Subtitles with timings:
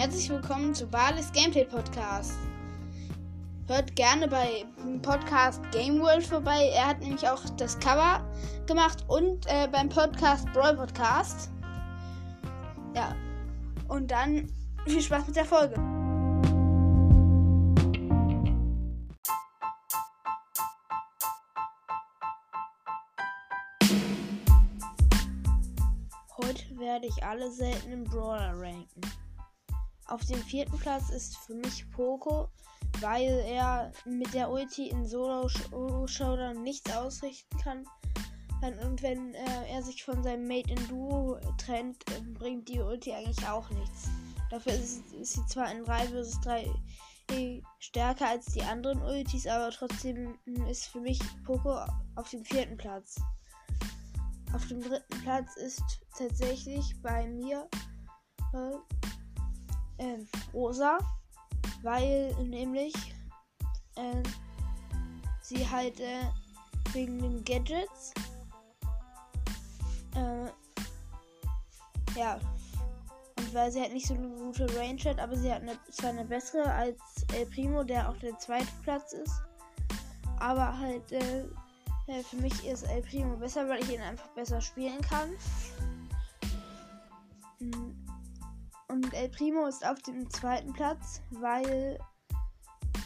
[0.00, 2.38] herzlich willkommen zu Bales Gameplay Podcast.
[3.68, 4.64] Hört gerne bei
[5.02, 6.70] Podcast Game World vorbei.
[6.74, 8.26] Er hat nämlich auch das Cover
[8.66, 11.50] gemacht und äh, beim Podcast Brawl Podcast.
[12.96, 13.14] Ja.
[13.88, 14.50] Und dann
[14.86, 15.74] viel Spaß mit der Folge.
[26.38, 29.02] Heute werde ich alle seltenen Brawler ranken.
[30.10, 32.48] Auf dem vierten Platz ist für mich Poco,
[33.00, 37.84] weil er mit der Ulti in Solo-Showdown nichts ausrichten kann.
[38.82, 43.12] Und wenn äh, er sich von seinem Mate in Duo trennt, äh, bringt die Ulti
[43.12, 44.08] eigentlich auch nichts.
[44.50, 46.70] Dafür ist, ist sie zwar in 3 vs 3
[47.78, 50.36] stärker als die anderen Ultis, aber trotzdem
[50.68, 51.78] ist für mich Poco
[52.16, 53.20] auf dem vierten Platz.
[54.52, 57.68] Auf dem dritten Platz ist tatsächlich bei mir
[58.52, 59.00] äh,
[60.00, 60.18] äh,
[60.54, 60.98] Rosa,
[61.82, 62.94] weil nämlich
[63.96, 64.22] äh,
[65.42, 66.24] sie halt äh,
[66.92, 68.12] wegen den Gadgets
[70.14, 70.46] äh,
[72.18, 72.40] ja
[73.38, 76.10] und weil sie halt nicht so eine gute Range hat, aber sie hat eine, zwar
[76.10, 76.98] eine bessere als
[77.34, 79.42] El Primo, der auch der zweite Platz ist,
[80.38, 81.44] aber halt äh,
[82.28, 85.30] für mich ist El Primo besser, weil ich ihn einfach besser spielen kann.
[87.60, 88.09] Mm.
[89.10, 91.98] Und El Primo ist auf dem zweiten Platz, weil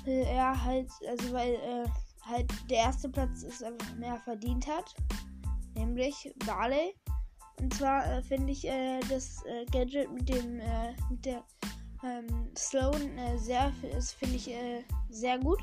[0.05, 1.89] er halt, also weil äh,
[2.27, 4.95] halt der erste Platz ist einfach mehr verdient hat.
[5.75, 6.95] Nämlich Barley.
[7.59, 11.43] Und zwar äh, finde ich äh, das äh, Gadget mit dem äh, mit der
[12.03, 13.73] ähm, Sloan äh, sehr,
[14.19, 14.55] finde ich
[15.09, 15.63] sehr gut.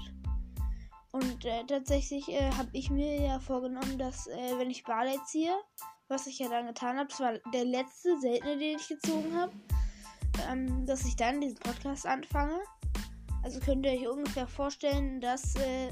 [1.12, 5.54] Und äh, tatsächlich äh, habe ich mir ja vorgenommen, dass äh, wenn ich Barley ziehe,
[6.08, 9.52] was ich ja dann getan habe, das war der letzte seltene, den ich gezogen habe,
[10.50, 12.60] ähm, dass ich dann diesen Podcast anfange.
[13.44, 15.90] Also könnt ihr euch ungefähr vorstellen, dass äh,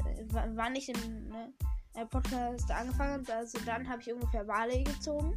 [0.54, 1.54] wann ich den ne,
[2.10, 3.34] Podcast angefangen habe.
[3.34, 5.36] Also dann habe ich ungefähr Barley gezogen.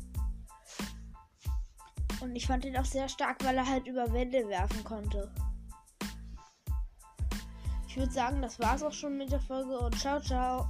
[2.20, 5.32] Und ich fand ihn auch sehr stark, weil er halt über Wände werfen konnte.
[7.88, 10.68] Ich würde sagen, das war's auch schon mit der Folge und ciao, ciao.